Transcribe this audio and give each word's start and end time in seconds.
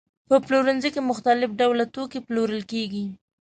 په 0.29 0.35
پلورنځي 0.45 0.89
کې 0.93 1.01
مختلف 1.11 1.49
ډول 1.59 1.77
توکي 1.95 2.19
پلورل 2.27 2.61
کېږي. 2.71 3.05